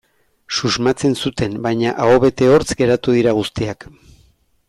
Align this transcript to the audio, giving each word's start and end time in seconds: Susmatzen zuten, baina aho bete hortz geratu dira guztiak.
Susmatzen 0.59 1.13
zuten, 1.23 1.59
baina 1.65 1.91
aho 2.07 2.17
bete 2.25 2.49
hortz 2.53 2.67
geratu 2.81 3.17
dira 3.19 3.37
guztiak. 3.43 3.87